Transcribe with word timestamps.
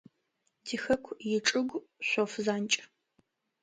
Тихэку 0.65 1.11
ичӏыгу– 1.35 1.79
шъоф 2.07 2.31
занкӏ. 2.45 2.77